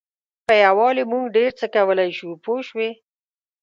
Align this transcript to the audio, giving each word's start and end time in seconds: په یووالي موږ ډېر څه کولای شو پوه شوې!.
په 0.45 0.53
یووالي 0.65 1.03
موږ 1.11 1.25
ډېر 1.37 1.51
څه 1.59 1.65
کولای 1.75 2.09
شو 2.17 2.29
پوه 2.43 2.61
شوې!. 2.67 2.89